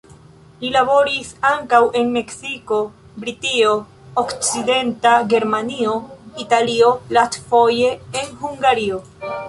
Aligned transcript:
Li 0.61 0.69
laboris 0.75 1.27
ankaŭ 1.49 1.81
en 1.99 2.09
Meksiko, 2.15 2.79
Britio, 3.25 3.75
Okcidenta 4.23 5.15
Germanio, 5.35 5.95
Italio, 6.47 6.93
lastfoje 7.19 7.97
en 8.25 8.39
Hungario. 8.45 9.05